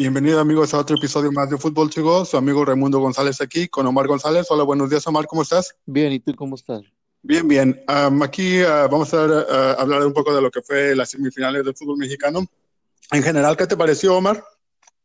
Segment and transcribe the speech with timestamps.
[0.00, 2.24] Bienvenidos amigos a otro episodio más de Fútbol Chigo.
[2.24, 4.46] Su amigo Raimundo González aquí con Omar González.
[4.48, 5.76] Hola, buenos días Omar, ¿cómo estás?
[5.84, 6.80] Bien, ¿y tú cómo estás?
[7.20, 7.84] Bien, bien.
[7.86, 11.66] Um, aquí uh, vamos a uh, hablar un poco de lo que fue las semifinales
[11.66, 12.46] del fútbol mexicano.
[13.12, 14.42] En general, ¿qué te pareció, Omar?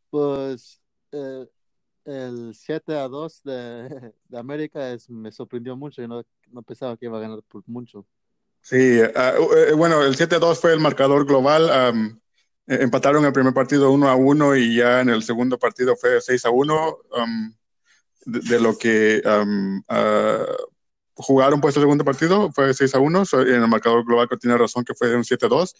[0.08, 0.80] Pues
[1.12, 1.46] eh,
[2.06, 6.00] el 7 a 2 de, de América es, me sorprendió mucho.
[6.00, 8.06] Yo no, no, pensaba que iba a ganar por mucho.
[8.62, 11.92] Sí, uh, bueno, el 7 a 2 fue el marcador global.
[11.92, 12.18] Um,
[12.66, 16.44] empataron el primer partido 1 a 1 y ya en el segundo partido fue 6
[16.46, 16.98] a 1.
[17.12, 17.54] Um,
[18.26, 19.82] de, de, lo que um,
[21.16, 24.58] jugaron pues el segundo partido, fue 6 a 1, en el marcador global que tiene
[24.58, 25.74] razón que fue un 7 a 2,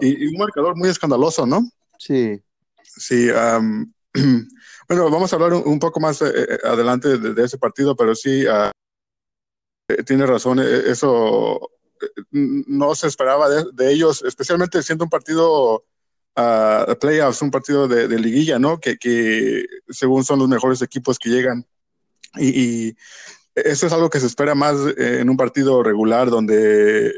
[0.00, 1.68] y, y, un marcador muy escandaloso, ¿no?
[1.98, 2.40] Sí.
[2.82, 3.92] Sí, um,
[4.88, 8.14] bueno, vamos a hablar un, un poco más eh, adelante de, de, ese partido, pero
[8.14, 8.70] sí, uh,
[10.04, 11.70] tiene razón, eso
[12.30, 15.84] no se esperaba de, de ellos, especialmente siendo un partido
[16.38, 18.78] uh, playoffs, un partido de, liguilla, ¿no?
[18.80, 21.66] Que, que, según son los mejores equipos que llegan.
[22.36, 22.96] Y,
[23.54, 27.12] eso es algo que se espera más eh, en un partido regular donde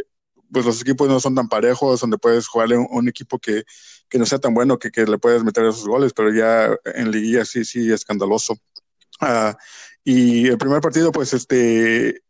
[0.50, 3.64] pues los equipos no son tan parejos, donde puedes jugarle un, un equipo que,
[4.08, 7.10] que, no sea tan bueno que, que, le puedes meter esos goles, pero ya en
[7.10, 8.54] liguilla sí, sí, escandaloso.
[9.20, 9.52] Uh,
[10.02, 12.22] y el primer partido, pues, este,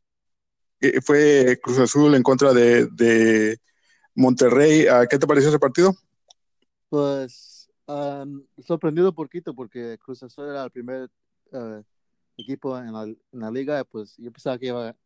[0.80, 3.58] eh, fue Cruz Azul en contra de,
[4.14, 4.86] Monterrey.
[4.86, 5.94] Uh, ¿Qué te pareció ese partido?
[6.90, 11.08] Pues, um, sorprendido poquito porque Cruz Azul era el primer
[11.52, 11.82] uh,
[12.36, 14.96] equipo en la, liga, pues yo pensaba que iba a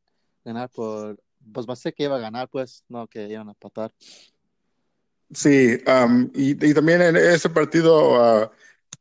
[0.43, 1.21] ganar por,
[1.53, 3.93] pues pensé que iba a ganar, pues no, que iban a empatar.
[5.31, 8.49] Sí, um, y, y, también en ese partido, uh,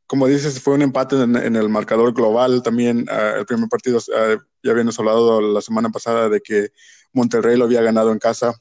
[0.06, 2.62] como dices, fue un empate en, el marcador global.
[2.62, 6.72] También uh, el primer partido, uh, ya habíamos hablado la semana pasada de que
[7.14, 8.60] Monterrey lo había ganado en casa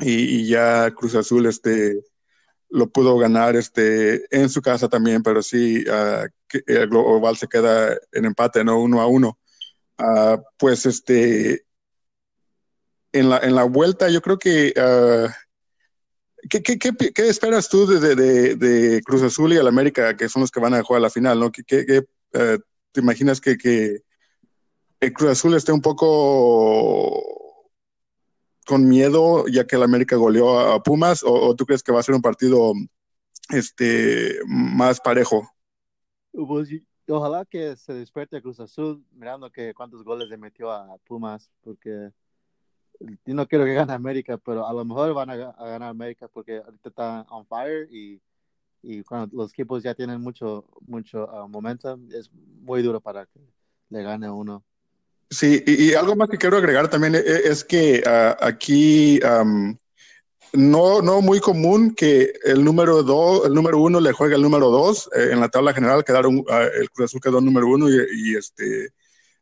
[0.00, 2.02] y ya Cruz Azul este,
[2.70, 6.26] lo pudo ganar este, en su casa también, pero sí, uh,
[6.66, 8.80] el global se queda en empate, ¿no?
[8.80, 9.38] Uno a uno.
[9.98, 11.64] Uh, pues este,
[13.12, 14.72] en la, en la vuelta yo creo que...
[14.76, 15.30] Uh,
[16.48, 20.28] ¿qué, qué, qué, qué, esperas tú de, de, de, Cruz Azul y el América, que
[20.28, 21.50] son los que van a jugar a la final, ¿no?
[21.50, 21.62] ¿Qué,
[22.30, 24.02] te imaginas que, que
[25.00, 27.43] el Cruz Azul esté un poco
[28.74, 32.00] con miedo ya que el América goleó a Pumas o, o, tú crees que va
[32.00, 32.72] a ser un partido
[33.50, 35.48] este más parejo?
[36.32, 36.70] Pues,
[37.06, 42.10] ojalá que se despierte Cruz Azul mirando que cuántos goles le metió a Pumas porque
[42.98, 46.26] yo no quiero que gane América, pero a lo mejor van a, a ganar América
[46.26, 48.20] porque ahorita está on fire y,
[48.82, 53.38] y cuando los equipos ya tienen mucho mucho uh, momentum es muy duro para que
[53.90, 54.64] le gane uno.
[55.30, 59.20] Sí, y, algo más que quiero agregar también es, es que uh, aquí
[60.54, 64.70] no, no muy común que el número dos, el número uno le juegue al número
[64.70, 65.10] dos.
[65.14, 68.92] Eh, en la tabla general quedaron, uh, el Cruz Azul quedó número uno y, este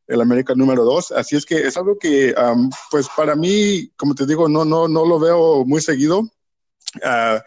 [0.08, 1.12] el América número dos.
[1.12, 4.88] Así es que es algo que, um, pues para mí, como te digo, no, no,
[4.88, 6.20] no lo veo muy seguido.
[6.20, 7.38] Uh,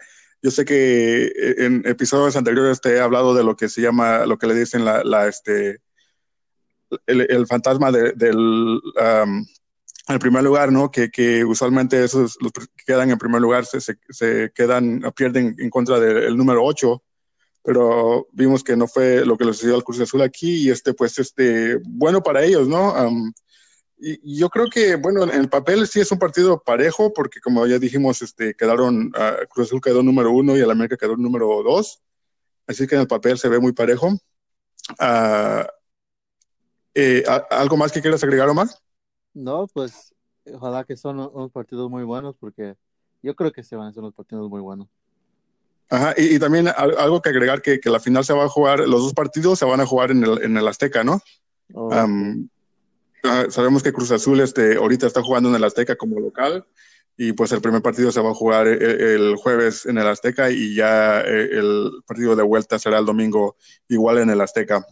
[0.42, 4.38] yo sé que en episodios anteriores te he hablado de lo que se llama, lo
[4.38, 5.80] que le dicen la, la este,
[7.06, 9.46] el, el, fantasma de, del um,
[10.08, 10.90] el primer lugar, ¿no?
[10.90, 15.56] Que, que usualmente esos los que quedan en primer lugar se, se, se quedan, pierden
[15.58, 17.02] en contra del número 8,
[17.64, 20.94] pero vimos que no fue lo que le sucedió al Cruz Azul aquí y este,
[20.94, 22.92] pues, este, bueno para ellos, ¿no?
[22.92, 23.32] Um,
[23.98, 27.66] y, yo creo que, bueno, en el papel sí es un partido parejo, porque como
[27.66, 31.48] ya dijimos, este, quedaron, uh, Cruz Azul quedó número uno y el América quedó número
[31.64, 32.00] dos,
[32.68, 34.12] así que en el papel se ve muy parejo.
[35.00, 35.66] Uh,
[36.98, 38.68] eh, ¿Algo más que quieras agregar, Omar?
[39.34, 40.14] No, pues
[40.50, 42.74] ojalá que son unos partidos muy buenos porque
[43.22, 44.88] yo creo que se van a ser unos partidos muy buenos.
[45.90, 48.80] Ajá, y, y también algo que agregar que, que, la final se va a jugar,
[48.80, 51.20] los dos partidos se van a jugar en el, en el Azteca, ¿no?
[51.74, 51.94] Oh.
[51.94, 52.48] Um,
[53.50, 56.66] sabemos que Cruz Azul este, ahorita está jugando en el Azteca como local
[57.18, 60.50] y pues el primer partido se va a jugar el, el jueves en el Azteca
[60.50, 63.56] y ya eh, el partido de vuelta será el domingo
[63.88, 64.84] igual en el Azteca.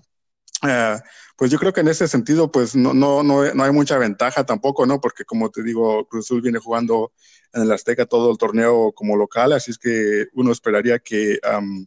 [0.62, 0.99] Uh,
[1.37, 4.47] pues yo creo que en ese sentido, pues no, no, no, no, hay mucha ventaja
[4.47, 5.01] tampoco, ¿no?
[5.01, 7.13] Porque como te digo, Cruz Azul viene jugando
[7.53, 11.87] en el Azteca todo el torneo como local, así es que uno esperaría que um,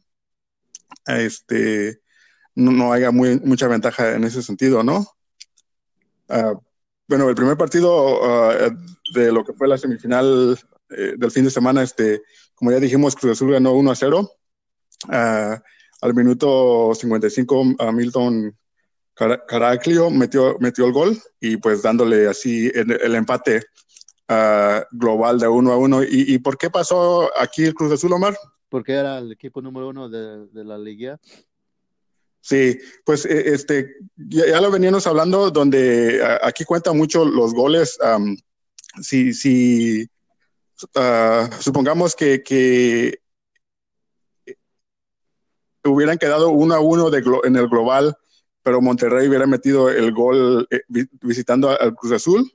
[1.06, 2.02] este,
[2.56, 5.06] no, no, haya muy, mucha ventaja en ese sentido, ¿no?
[6.30, 6.60] Uh,
[7.08, 8.78] bueno, el primer partido uh,
[9.14, 10.60] de lo que fue la semifinal
[10.90, 12.22] eh, del fin de semana, este,
[12.54, 14.32] como ya dijimos, Cruz Azul ganó 1 a 0.
[16.02, 17.92] al minuto 55, a
[19.18, 23.64] Caraclio metió, metió el gol y pues dándole así el, el empate
[24.30, 26.04] uh, global de uno a uno.
[26.04, 28.38] ¿Y, ¿Y, por qué pasó aquí el Cruz Azul, Omar?
[28.70, 31.20] Porque era el equipo número uno de, de la liga.
[32.48, 37.98] Sí, pues e, este, ya, lo veníamos hablando, donde aquí cuenta mucho los goles.
[39.02, 40.08] si, si
[40.96, 43.20] ah, supongamos que, que,
[45.84, 48.16] hubieran quedado uno a uno de, en el global,
[48.68, 50.82] pero Monterrey hubiera metido el gol eh,
[51.22, 52.52] visitando al Cruz Azul,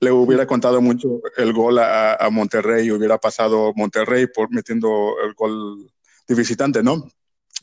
[0.00, 5.14] le hubiera contado mucho el gol a, a, Monterrey y hubiera pasado Monterrey por metiendo
[5.24, 5.88] el gol
[6.26, 7.08] de visitante, ¿no?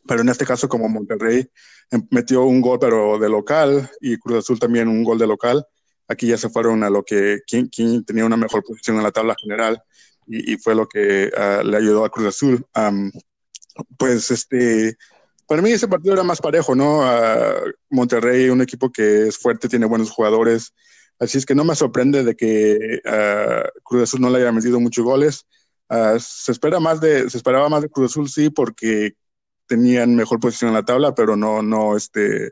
[0.08, 1.52] Pero en este caso, como Monterrey
[1.92, 5.68] em, metió un gol, pero de local, y Cruz Azul también un gol de local,
[6.08, 7.70] aquí ya se fueron a lo que, quién,
[8.06, 9.84] tenía una mejor posición en la tabla general,
[10.26, 12.66] y, fue lo que uh, le ayudó a Cruz Azul.
[12.78, 13.12] Um,
[13.98, 14.96] pues este,
[15.48, 17.00] para mí ese partido era más parejo, ¿no?
[17.00, 20.74] Uh, Monterrey, un equipo que es fuerte, tiene buenos jugadores,
[21.20, 24.80] así es que no me sorprende de que uh, Cruz Azul no le haya metido
[24.80, 25.46] muchos goles.
[26.20, 29.14] se espera más de, se esperaba más de Cruz Azul, sí, porque
[29.68, 32.52] tenían mejor posición en la tabla, pero no, no este,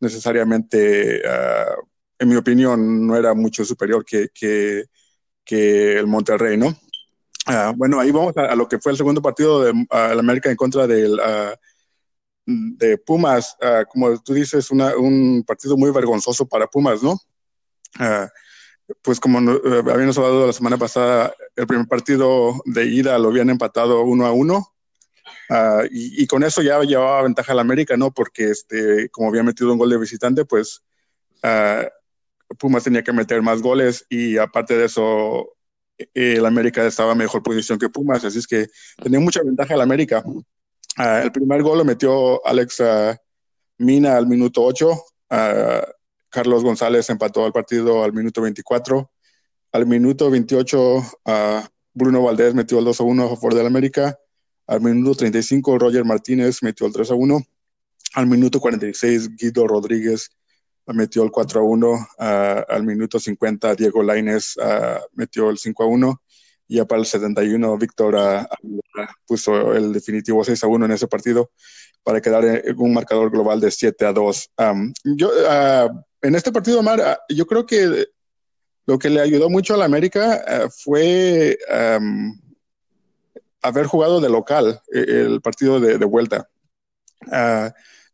[0.00, 1.86] necesariamente, uh,
[2.18, 4.84] en mi opinión, no era mucho superior que, que,
[5.98, 6.68] el Monterrey, ¿no?
[7.46, 10.56] Uh, bueno, ahí vamos a, lo que fue el segundo partido de uh, América en
[10.56, 11.18] contra del,
[12.46, 13.56] de Pumas.
[13.90, 17.18] como tú dices, una, un partido muy vergonzoso para Pumas, ¿no?
[19.00, 24.02] pues como habíamos hablado la semana pasada, el primer partido de ida lo habían empatado
[24.02, 24.74] uno a uno
[25.50, 28.12] Ah, y, con eso ya llevaba ventaja al América, ¿no?
[28.12, 30.82] Porque este, como había metido un gol de visitante, pues
[31.42, 35.56] uh, Pumas tenía que meter más goles y aparte de eso,
[36.14, 38.68] el América estaba en mejor posición que Pumas, así es que
[39.02, 40.24] tenía mucha ventaja el América.
[40.96, 42.82] Uh, el primer gol lo metió Alex
[43.78, 44.90] Mina al minuto 8.
[46.28, 49.10] Carlos González empató el partido al minuto 24.
[49.72, 51.02] Al minuto 28,
[51.92, 54.18] Bruno Valdés metió el 2 a 1 a favor del América.
[54.66, 57.42] Al minuto 35, Roger Martínez metió el 3 a 1.
[58.14, 60.30] Al minuto 46, Guido Rodríguez
[60.86, 62.08] metió el 4 a 1.
[62.68, 64.56] al minuto 50, Diego Laines
[65.12, 66.22] metió el 5 a 1.
[66.74, 68.48] Ya para el 71, Víctor
[69.26, 71.50] puso el definitivo 6 a 1 en ese partido
[72.02, 74.50] para quedar en un marcador global de 7 a 2.
[75.04, 75.30] yo,
[76.22, 78.06] en este partido, Omar, yo creo que
[78.86, 81.58] lo que le ayudó mucho a la América fue
[83.64, 86.48] haber jugado de local eh, el partido de, vuelta.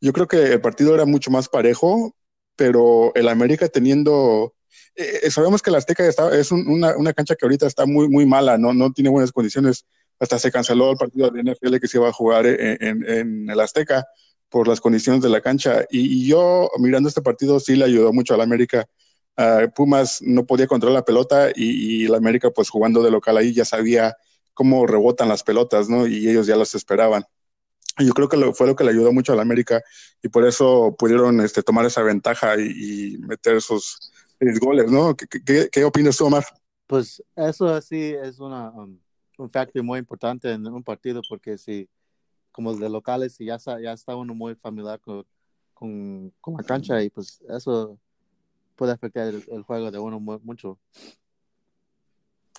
[0.01, 2.15] Yo creo que el partido era mucho más parejo,
[2.57, 4.55] pero el América teniendo...
[4.95, 8.27] Eh, eh, sabemos que la Azteca está, es una, cancha que ahorita está muy, muy
[8.27, 8.73] mala, ¿no?
[8.73, 9.87] no tiene buenas condiciones.
[10.19, 14.07] Hasta se canceló el partido de NFL que se iba a jugar en, el Azteca
[14.49, 15.85] por las condiciones de la cancha.
[15.91, 18.87] Y, yo, mirando este partido, sí le ayudó mucho al América.
[19.39, 23.39] Uh, Pumas no podía controlar la pelota y, y el América, pues jugando de local
[23.39, 24.15] ahí, ya sabía
[24.53, 26.07] cómo rebotan las pelotas, ¿no?
[26.07, 27.25] Y ellos ya las esperaban.
[27.99, 29.83] Yo creo que fue lo que le ayudó mucho a la América
[30.23, 34.10] y por eso pudieron este, tomar esa ventaja y, meter esos
[34.61, 35.17] goles, ¿no?
[35.17, 36.45] ¿Qué, opinas tú, Omar?
[36.87, 38.99] Pues eso sí es una, um,
[39.39, 41.89] un factor muy importante en un partido porque si,
[42.51, 45.25] como de locales, ya está, ya está uno muy familiar con,
[45.75, 47.99] con, la cancha y pues eso
[48.77, 50.79] puede afectar el, juego de uno mucho.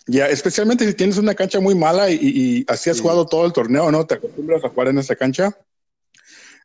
[0.08, 3.92] Ya, especialmente si tienes una cancha muy mala y, así has jugado todo el torneo,
[3.92, 4.06] ¿no?
[4.06, 5.56] Te acostumbras a jugar en esa cancha.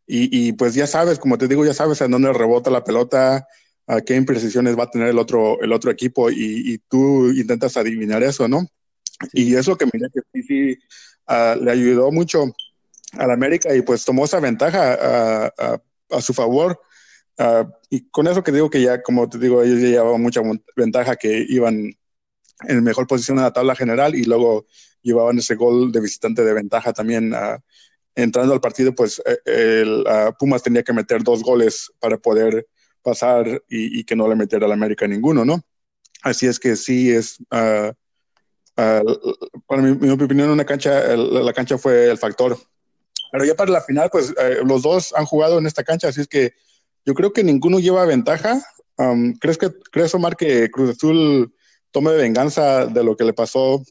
[0.08, 3.48] Y, pues ya sabes, como te digo, ya sabes en dónde rebota la pelota,
[3.86, 8.22] a qué imprecisiones va a tener el otro, el otro equipo y, tú intentas adivinar
[8.22, 8.66] eso, ¿no?
[9.32, 10.78] Y es lo que mira que sí, sí
[11.26, 12.44] ah, le ayudó mucho
[13.12, 16.80] al América y pues tomó esa ventaja a, su favor.
[17.90, 20.42] Y con eso que digo que ya, como te digo, ellos ya llevaban mucha
[20.76, 21.92] ventaja que iban
[22.66, 24.66] en mejor posición en la tabla general y luego
[25.02, 27.32] llevaban ese gol de visitante de ventaja también.
[27.32, 27.58] Uh,
[28.16, 30.04] entrando al partido, pues eh, el,
[30.38, 32.66] Pumas tenía que meter dos goles para poder
[33.06, 35.62] pasar y, que no le metiera al América ninguno, ¿no?
[36.22, 37.92] Así es que sí es, uh,
[38.74, 42.58] para mi, mi, opinión, una cancha, la cancha fue el factor.
[43.30, 46.20] Pero ya para la final, pues eh, los dos han jugado en esta cancha, así
[46.20, 46.52] es que
[47.04, 48.60] yo creo que ninguno lleva ventaja.
[48.98, 51.54] Um, ¿Crees que crees Omar que Cruz Azul
[51.92, 53.82] tome venganza de lo que le pasó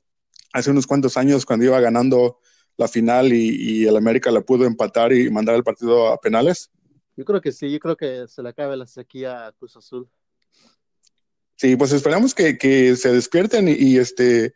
[0.52, 2.40] hace unos cuantos años cuando iba ganando
[2.78, 6.72] la final y, el América la pudo empatar y mandar el partido a penales?
[7.16, 10.10] Yo creo que sí, yo creo que se le acabe la sequía a Cruz Azul.
[11.56, 14.56] Sí, pues esperamos que, que se despierten y, este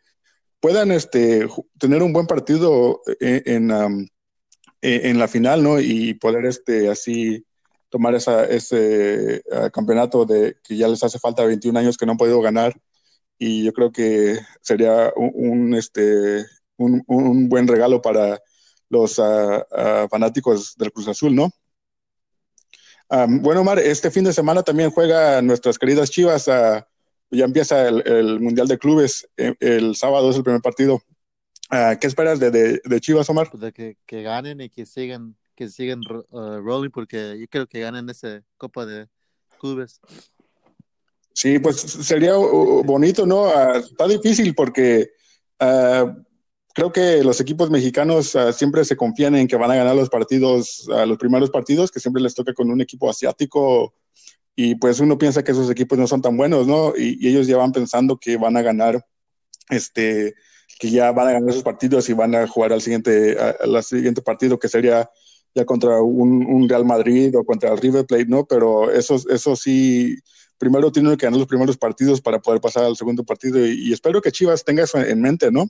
[0.60, 1.48] puedan este
[1.78, 4.10] tener un buen partido en, en,
[4.82, 5.80] en, la final, ¿no?
[5.80, 7.46] Y poder este así
[7.88, 12.12] tomar esa, ese ah, campeonato de que ya les hace falta 21 años que no
[12.12, 12.78] han podido ganar
[13.38, 16.44] y yo creo que sería un, este,
[16.76, 18.38] un, un, buen regalo para
[18.90, 21.50] los ah, fanáticos del Cruz Azul, ¿no?
[23.10, 26.46] Bueno, Omar, este fin de semana también juega nuestras queridas Chivas.
[26.46, 26.86] ya
[27.44, 29.28] empieza el, Mundial de Clubes.
[29.36, 31.02] Eh, el, sábado es el primer partido.
[31.70, 33.48] ¿Qué esperas de, de, Chivas, Omar?
[33.50, 36.00] Pues de que, que, ganen y que sigan, que sigan
[36.30, 39.08] uh, rolling, porque yo creo que ganen esa Copa de
[39.60, 40.00] Clubes.
[41.32, 43.46] Sí, pues sería bonito, ¿no?
[43.46, 45.10] Ah, está difícil porque
[45.58, 46.14] ah,
[46.74, 50.08] creo que los equipos mexicanos ah, siempre se confían en que van a ganar los
[50.08, 53.94] partidos, los primeros partidos, que siempre les toca con un equipo asiático
[54.56, 56.92] y pues uno piensa que esos equipos no son tan buenos, ¿no?
[56.96, 59.06] Y, ellos ya van pensando que van a ganar,
[59.70, 60.34] este,
[60.78, 64.22] que ya van a ganar esos partidos y van a jugar al siguiente, al siguiente
[64.22, 65.08] partido que sería
[65.54, 68.44] ya contra un, Real Madrid o contra el River Plate, ¿no?
[68.44, 70.16] Pero eso, eso sí
[70.58, 74.20] primero tiene que ganar los primeros partidos para poder pasar al segundo partido y, espero
[74.20, 75.66] que Chivas tenga eso en mente, ¿no?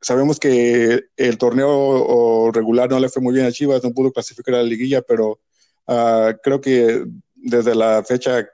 [0.00, 4.54] Sabemos que el torneo regular no le fue muy bien a Chivas, no pudo clasificar
[4.54, 5.40] a la liguilla, pero
[5.86, 8.46] ah, creo que desde la fecha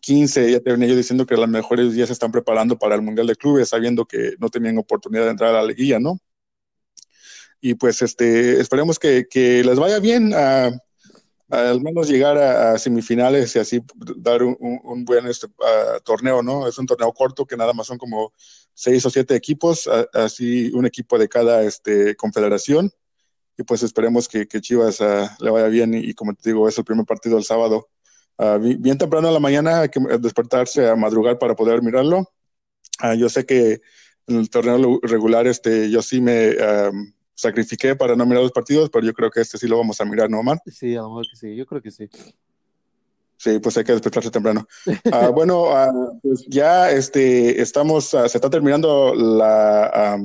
[0.00, 3.02] 15 ya te venía yo diciendo que las mejores ya se están preparando para el
[3.02, 6.18] Mundial de Clubes, sabiendo que no tenían oportunidad de entrar a la liguilla, ¿no?
[7.60, 10.32] Y pues este, esperemos que, que les vaya bien.
[10.34, 10.70] a
[11.50, 13.82] al menos llegar a, semifinales y así
[14.16, 15.48] dar un, buen este,
[16.04, 16.68] torneo, ¿no?
[16.68, 18.32] Es un torneo corto que nada más son como
[18.74, 22.92] seis o siete equipos, así un equipo de cada este, confederación.
[23.56, 26.84] Y pues esperemos que, Chivas ah, le vaya bien y, como te digo, es el
[26.84, 27.88] primer partido el sábado.
[28.38, 32.30] Ah, bien temprano en la mañana hay que despertarse a madrugar para poder mirarlo.
[33.00, 33.80] Ah, yo sé que
[34.28, 36.54] en el torneo regular este, yo sí me
[37.38, 40.04] sacrifiqué para no mirar los partidos, pero yo creo que este sí lo vamos a
[40.04, 40.58] mirar, ¿no, Omar?
[40.66, 42.10] Sí, a lo mejor que sí, yo creo que sí.
[43.36, 44.66] Sí, pues hay que despertarse temprano.
[45.12, 50.18] Ah, bueno, ah, pues ya este, estamos, ah, se está terminando la,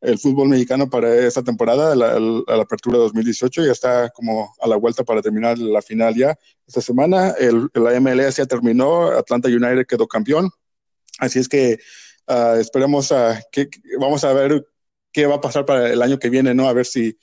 [0.00, 4.74] el fútbol mexicano para esta temporada, la, la, apertura 2018, ya está como a la
[4.74, 6.36] vuelta para terminar la final ya.
[6.66, 10.50] Esta semana el, la MLS ya terminó, Atlanta United quedó campeón,
[11.20, 11.78] así es que
[12.58, 14.66] esperemos a que vamos a ver
[15.16, 16.68] qué va a pasar para el año que viene, ¿no?
[16.68, 17.16] A ver si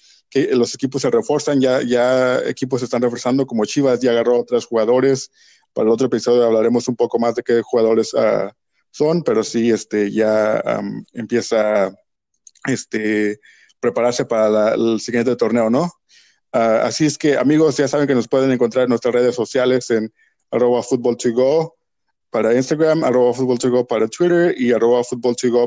[0.49, 4.65] los equipos se refuerzan, ya, equipos se están reforzando, como Chivas ya agarró a tres
[4.65, 5.29] jugadores.
[5.73, 8.49] Para el otro episodio hablaremos un poco más de qué jugadores uh,
[8.89, 10.59] son, pero sí, este, ya
[11.13, 11.93] empieza
[12.65, 13.39] este,
[13.79, 15.83] prepararse para el siguiente torneo, ¿no?
[16.51, 19.91] Uh, así es que, amigos, ya saben que nos pueden encontrar en nuestras redes sociales
[19.91, 20.11] en
[20.49, 20.81] arroba
[22.31, 23.33] para Instagram, arroba
[23.87, 25.03] para Twitter y arroba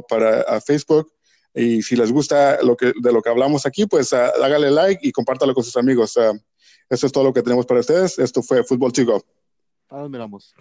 [0.09, 1.16] para uh, Facebook.
[1.57, 5.11] Y si les gusta lo que, de lo que hablamos aquí, pues uh, like y
[5.11, 6.15] compártalo con sus amigos.
[6.17, 6.39] Uh,
[6.91, 8.19] eso es todo lo que tenemos para ustedes.
[8.19, 9.25] Esto fue Fútbol Chico.
[9.89, 10.55] Ahora miramos.